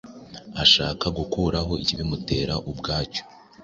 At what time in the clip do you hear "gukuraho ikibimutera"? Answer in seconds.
1.17-2.53